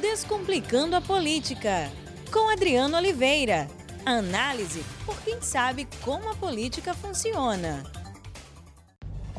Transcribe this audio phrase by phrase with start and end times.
[0.00, 1.90] Descomplicando a Política,
[2.30, 3.66] com Adriano Oliveira.
[4.04, 7.82] Análise por quem sabe como a política funciona.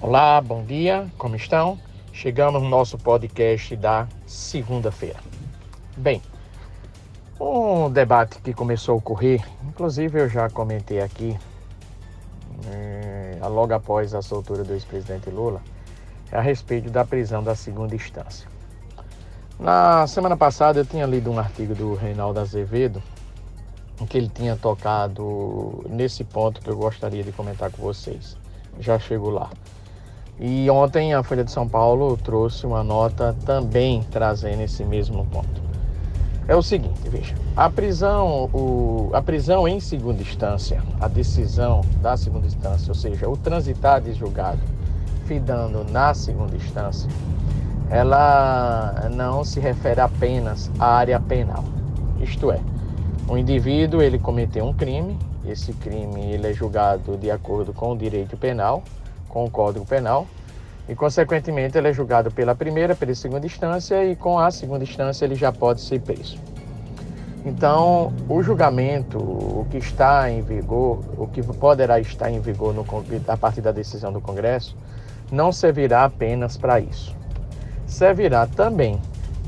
[0.02, 1.80] Olá, bom dia, como estão?
[2.12, 5.20] Chegamos no nosso podcast da segunda-feira.
[5.96, 6.24] Bem,
[7.40, 11.38] um debate que começou a ocorrer, inclusive eu já comentei aqui,
[12.66, 15.62] é, logo após a soltura do ex-presidente Lula,
[16.32, 18.57] a respeito da prisão da segunda instância.
[19.60, 23.02] Na semana passada eu tinha lido um artigo do Reinaldo Azevedo
[24.00, 28.38] em que ele tinha tocado nesse ponto que eu gostaria de comentar com vocês.
[28.80, 29.50] Já chego lá.
[30.40, 35.68] E ontem a Folha de São Paulo trouxe uma nota também trazendo esse mesmo ponto.
[36.48, 42.16] É o seguinte, veja, a prisão, o, a prisão em segunda instância, a decisão da
[42.16, 44.62] segunda instância, ou seja, o transitar de julgado
[45.26, 47.10] fidando na segunda instância,
[47.90, 51.64] ela não se refere apenas à área penal.
[52.20, 52.60] Isto é,
[53.28, 57.98] o indivíduo ele cometeu um crime, esse crime ele é julgado de acordo com o
[57.98, 58.84] direito penal,
[59.30, 60.28] com o Código Penal,
[60.90, 65.26] e consequentemente ele é julgado pela primeira, pela segunda instância e com a segunda instância
[65.26, 66.38] ele já pode ser preso.
[67.46, 72.86] Então, o julgamento, o que está em vigor, o que poderá estar em vigor no,
[73.28, 74.76] a partir da decisão do Congresso,
[75.32, 77.16] não servirá apenas para isso
[77.88, 79.00] servirá também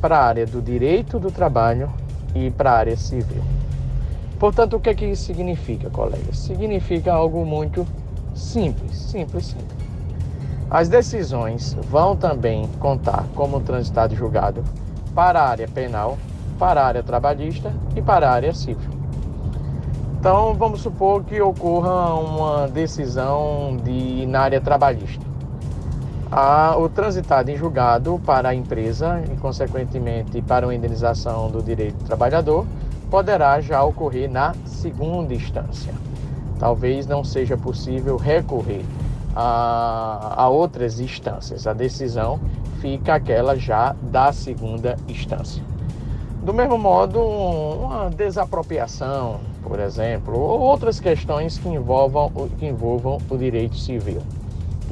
[0.01, 1.91] para a área do direito do trabalho
[2.33, 3.43] e para a área civil.
[4.39, 6.37] Portanto, o que, é que isso significa, colegas?
[6.39, 7.85] Significa algo muito
[8.33, 9.77] simples, simples, simples.
[10.71, 14.63] As decisões vão também contar como transitado julgado
[15.13, 16.17] para a área penal,
[16.57, 18.97] para a área trabalhista e para a área civil.
[20.17, 25.28] Então, vamos supor que ocorra uma decisão de, na área trabalhista
[26.31, 31.97] a, o transitado em julgado para a empresa e, consequentemente, para uma indenização do direito
[31.97, 32.65] do trabalhador,
[33.09, 35.93] poderá já ocorrer na segunda instância.
[36.59, 38.85] Talvez não seja possível recorrer
[39.35, 41.65] a, a outras instâncias.
[41.65, 42.39] A decisão
[42.79, 45.63] fica aquela já da segunda instância.
[46.43, 53.37] Do mesmo modo, uma desapropriação, por exemplo, ou outras questões que envolvam, que envolvam o
[53.37, 54.21] direito civil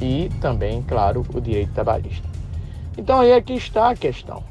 [0.00, 2.26] e também, claro, o direito trabalhista.
[2.96, 4.42] Então aí aqui está a questão.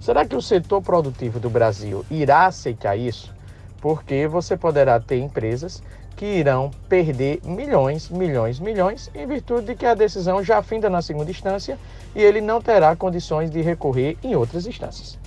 [0.00, 3.32] Será que o setor produtivo do Brasil irá aceitar isso?
[3.80, 5.82] Porque você poderá ter empresas
[6.16, 11.02] que irão perder milhões, milhões, milhões, em virtude de que a decisão já finda na
[11.02, 11.78] segunda instância
[12.14, 15.18] e ele não terá condições de recorrer em outras instâncias.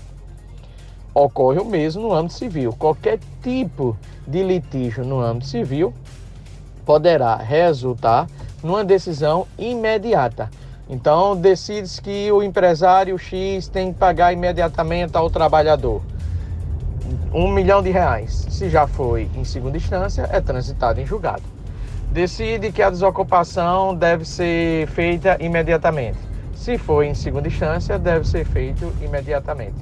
[1.14, 2.72] Ocorre o mesmo no âmbito civil.
[2.74, 5.94] Qualquer tipo de litígio no âmbito civil
[6.86, 8.28] poderá resultar
[8.64, 10.50] numa decisão imediata.
[10.90, 16.02] Então, decide-se que o empresário X tem que pagar imediatamente ao trabalhador
[17.34, 18.48] um milhão de reais.
[18.50, 21.44] Se já foi em segunda instância, é transitado em julgado.
[22.12, 26.18] Decide que a desocupação deve ser feita imediatamente.
[26.56, 29.76] Se for em segunda instância, deve ser feito imediatamente.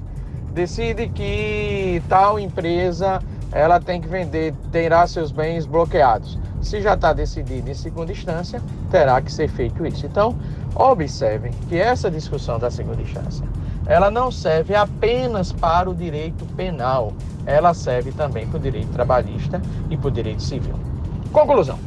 [0.54, 3.22] Decide que tal empresa
[3.52, 6.38] ela tem que vender, terá seus bens bloqueados.
[6.66, 8.60] Se já está decidido em segunda instância,
[8.90, 10.04] terá que ser feito isso.
[10.08, 10.36] Então,
[10.74, 13.46] observem que essa discussão da segunda instância,
[13.86, 17.14] ela não serve apenas para o direito penal,
[17.46, 19.62] ela serve também para o direito trabalhista
[19.92, 20.74] e para o direito civil.
[21.32, 21.78] Conclusão.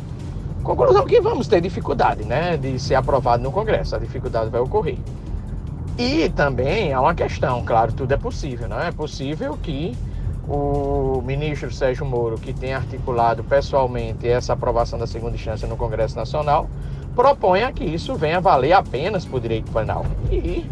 [0.62, 3.97] Conclusão que vamos ter dificuldade, né, de ser aprovado no Congresso.
[3.97, 4.99] A dificuldade vai ocorrer.
[5.99, 8.88] E também há uma questão, claro, tudo é possível, não é?
[8.88, 9.97] É possível que
[10.49, 16.17] o ministro Sérgio Moro, que tem articulado pessoalmente essa aprovação da segunda instância no Congresso
[16.17, 16.69] Nacional,
[17.15, 20.07] proponha que isso venha valer apenas o direito penal.
[20.31, 20.65] E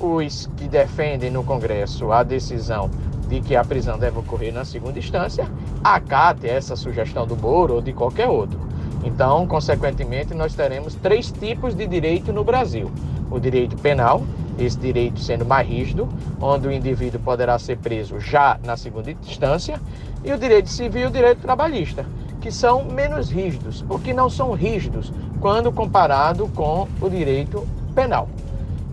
[0.00, 2.88] os que defendem no Congresso a decisão
[3.28, 5.46] de que a prisão deve ocorrer na segunda instância,
[5.82, 8.58] acate essa sugestão do Moro ou de qualquer outro.
[9.04, 12.90] Então, consequentemente, nós teremos três tipos de direito no Brasil:
[13.30, 14.22] o direito penal,
[14.58, 16.08] esse direito sendo mais rígido,
[16.40, 19.80] onde o indivíduo poderá ser preso já na segunda instância,
[20.24, 22.04] e o direito civil e o direito trabalhista,
[22.40, 28.28] que são menos rígidos, ou que não são rígidos quando comparado com o direito penal.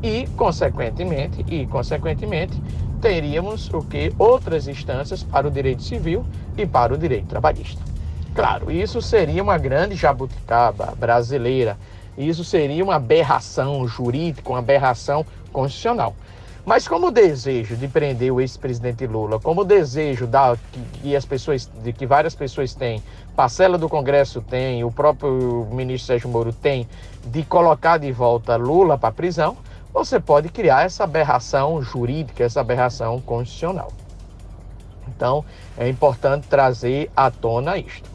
[0.02, 2.62] E, consequentemente, e consequentemente,
[3.02, 6.26] teríamos o que outras instâncias para o direito civil
[6.58, 7.82] e para o direito trabalhista.
[8.34, 11.78] Claro, isso seria uma grande jabuticaba brasileira
[12.18, 16.16] isso seria uma aberração jurídica, uma aberração constitucional.
[16.66, 20.58] Mas como o desejo de prender o ex-presidente Lula, como o desejo da,
[21.02, 23.04] que, as pessoas, de que várias pessoas têm,
[23.36, 26.88] parcela do Congresso tem, o próprio ministro Sérgio Moro tem,
[27.24, 29.58] de colocar de volta Lula para a prisão,
[29.94, 33.92] você pode criar essa aberração jurídica, essa aberração constitucional.
[35.08, 35.46] Então,
[35.78, 38.10] é importante trazer à tona isto.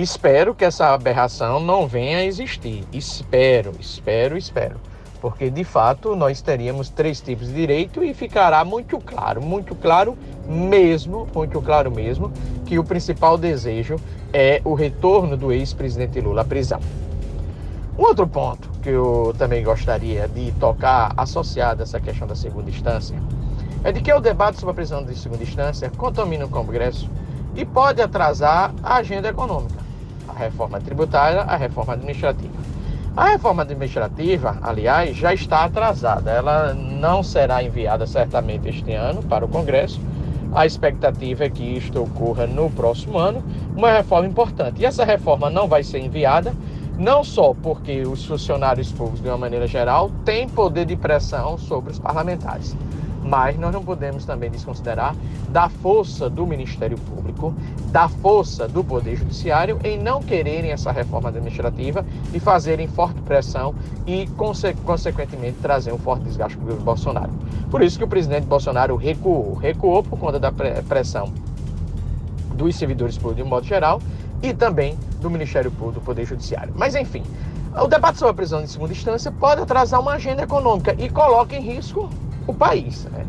[0.00, 2.84] Espero que essa aberração não venha a existir.
[2.92, 4.76] Espero, espero, espero.
[5.20, 10.16] Porque de fato nós teríamos três tipos de direito e ficará muito claro, muito claro
[10.46, 12.30] mesmo, muito claro mesmo,
[12.64, 13.96] que o principal desejo
[14.32, 16.78] é o retorno do ex-presidente Lula à prisão.
[17.98, 22.70] Um outro ponto que eu também gostaria de tocar, associado a essa questão da segunda
[22.70, 23.20] instância,
[23.82, 27.10] é de que o debate sobre a prisão de segunda instância contamina o Congresso
[27.56, 29.87] e pode atrasar a agenda econômica,
[30.28, 32.54] a reforma tributária, a reforma administrativa.
[33.16, 36.30] A reforma administrativa, aliás, já está atrasada.
[36.30, 40.00] Ela não será enviada certamente este ano para o Congresso.
[40.54, 43.42] A expectativa é que isto ocorra no próximo ano,
[43.76, 44.80] uma reforma importante.
[44.80, 46.54] E essa reforma não vai ser enviada
[46.98, 51.92] não só porque os funcionários públicos, de uma maneira geral, têm poder de pressão sobre
[51.92, 52.76] os parlamentares,
[53.28, 55.14] mas nós não podemos também desconsiderar
[55.50, 57.54] da força do Ministério Público,
[57.90, 63.74] da força do Poder Judiciário em não quererem essa reforma administrativa e fazerem forte pressão
[64.06, 67.30] e, conse consequentemente, trazer um forte desgaste para o Bolsonaro.
[67.70, 69.54] Por isso que o presidente Bolsonaro recuou.
[69.54, 71.32] Recuou por conta da pressão
[72.54, 74.00] dos servidores públicos de um modo geral
[74.42, 76.72] e também do Ministério Público do Poder Judiciário.
[76.74, 77.22] Mas, enfim,
[77.76, 81.54] o debate sobre a prisão de segunda instância pode atrasar uma agenda econômica e coloca
[81.54, 82.08] em risco
[82.48, 83.04] o país.
[83.04, 83.24] Né?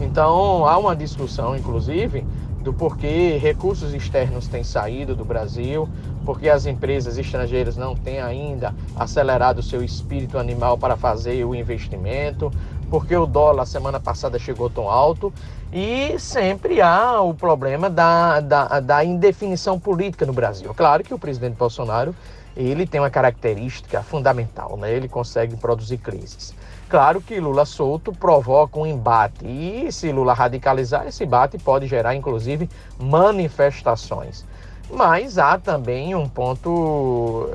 [0.00, 2.24] Então, há uma discussão, inclusive,
[2.62, 5.88] do porquê recursos externos têm saído do Brasil,
[6.24, 12.50] porque as empresas estrangeiras não têm ainda acelerado seu espírito animal para fazer o investimento,
[12.88, 15.32] porque o dólar semana passada chegou tão alto
[15.72, 20.72] e sempre há o problema da, da, da indefinição política no Brasil.
[20.74, 22.14] Claro que o presidente Bolsonaro
[22.56, 24.92] ele tem uma característica fundamental, né?
[24.92, 26.54] ele consegue produzir crises.
[26.90, 32.16] Claro que Lula solto provoca um embate e se Lula radicalizar, esse embate pode gerar
[32.16, 34.44] inclusive manifestações.
[34.90, 37.48] Mas há também um ponto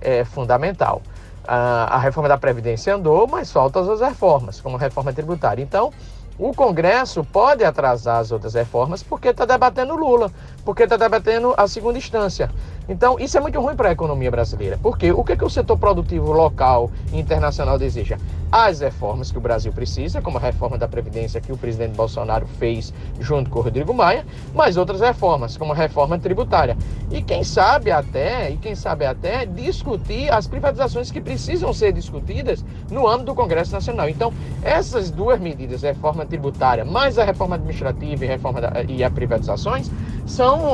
[0.00, 1.02] é, fundamental.
[1.44, 5.60] A, a reforma da Previdência andou, mas faltam as reformas, como a reforma tributária.
[5.60, 5.92] Então,
[6.38, 10.30] o Congresso pode atrasar as outras reformas porque está debatendo Lula,
[10.64, 12.50] porque está debatendo a segunda instância.
[12.88, 14.78] Então, isso é muito ruim para a economia brasileira.
[14.80, 18.16] Porque o que, é que o setor produtivo local e internacional deseja?
[18.50, 22.46] As reformas que o Brasil precisa, como a reforma da Previdência que o presidente Bolsonaro
[22.58, 24.24] fez junto com o Rodrigo Maia,
[24.54, 26.76] mas outras reformas, como a reforma tributária.
[27.10, 32.64] E quem sabe até, e quem sabe até discutir as privatizações que precisam ser discutidas
[32.90, 34.08] no âmbito do Congresso Nacional.
[34.08, 39.10] Então, essas duas medidas, reforma tributária, mais a reforma administrativa e, reforma da, e a
[39.10, 39.90] privatizações,
[40.26, 40.72] são,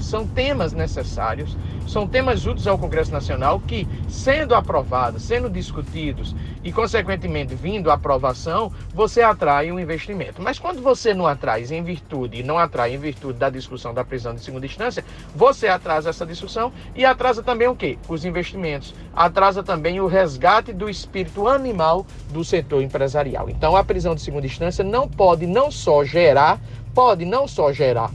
[0.00, 1.56] são temas necessários,
[1.86, 6.34] são temas úteis ao Congresso Nacional que, sendo aprovados, sendo discutidos
[6.64, 10.42] e, consequentemente, vindo a aprovação, você atrai um investimento.
[10.42, 14.34] Mas quando você não atrai em virtude, não atrai em virtude da discussão da prisão
[14.34, 15.04] de segunda instância,
[15.34, 17.98] você atrasa essa discussão e atrasa também o quê?
[18.08, 18.94] Os investimentos.
[19.14, 23.50] Atrasa também o resgate do espírito animal do setor empresarial.
[23.50, 26.58] Então, a prisão de segunda instância não pode não só gerar,
[26.94, 28.10] pode não só gerar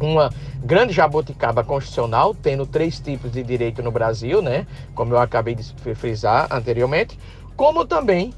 [0.00, 0.30] uma
[0.62, 4.66] grande jabuticaba constitucional, tendo três tipos de direito no Brasil, né?
[4.94, 5.64] Como eu acabei de
[5.94, 7.18] frisar anteriormente,
[7.56, 8.34] como também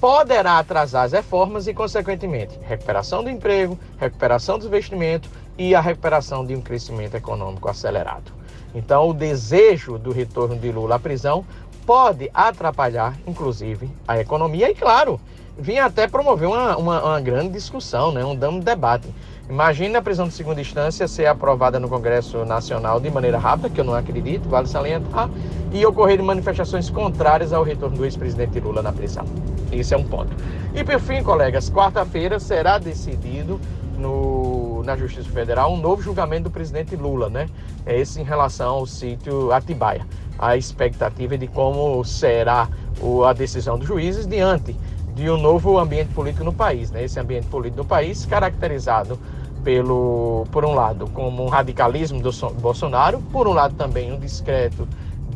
[0.00, 5.28] poderá atrasar as reformas e, consequentemente, recuperação do emprego, recuperação dos investimentos
[5.58, 8.32] e a recuperação de um crescimento econômico acelerado.
[8.74, 11.44] Então, o desejo do retorno de Lula à prisão
[11.84, 15.20] pode atrapalhar, inclusive, a economia e, claro,
[15.58, 18.24] vir até promover uma, uma, uma grande discussão, né?
[18.24, 19.08] um dano debate.
[19.50, 23.80] Imagine a prisão de segunda instância ser aprovada no Congresso Nacional de maneira rápida, que
[23.80, 25.28] eu não acredito, vale salientar,
[25.72, 29.24] e ocorrer manifestações contrárias ao retorno do ex-presidente Lula na prisão.
[29.72, 30.32] Esse é um ponto.
[30.72, 33.60] E por fim, colegas, quarta-feira será decidido
[33.98, 37.48] no, na Justiça Federal um novo julgamento do presidente Lula, né?
[37.84, 40.06] É esse em relação ao sítio Atibaia.
[40.38, 42.68] A expectativa de como será
[43.26, 44.76] a decisão dos juízes diante
[45.12, 47.02] de um novo ambiente político no país, né?
[47.02, 49.18] Esse ambiente político no país caracterizado
[49.62, 54.86] pelo, por um lado, como um radicalismo do Bolsonaro, por um lado também um discreto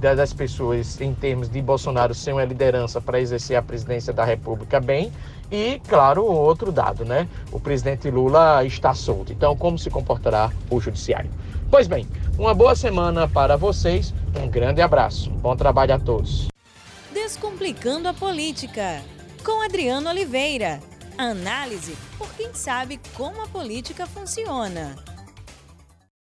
[0.01, 4.79] das pessoas em termos de Bolsonaro ser uma liderança para exercer a presidência da República
[4.79, 5.11] bem,
[5.51, 7.29] e, claro, outro dado, né?
[7.53, 9.33] O presidente Lula está solto.
[9.33, 11.31] Então, como se comportará o judiciário?
[11.71, 12.07] Pois bem,
[12.39, 16.49] uma boa semana para vocês, um grande abraço, bom trabalho a todos.
[17.13, 19.01] Descomplicando a política,
[19.45, 20.81] com Adriano Oliveira.
[21.17, 24.97] Análise por quem sabe como a política funciona.